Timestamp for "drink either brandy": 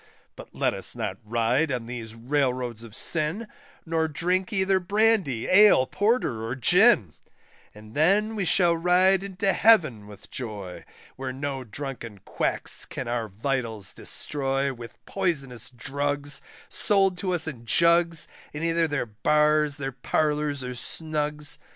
4.07-5.45